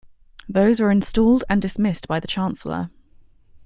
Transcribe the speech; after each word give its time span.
Those 0.49 0.79
were 0.79 0.89
installed 0.89 1.43
and 1.47 1.61
dismissed 1.61 2.07
by 2.07 2.19
the 2.19 2.25
chancellor. 2.27 2.89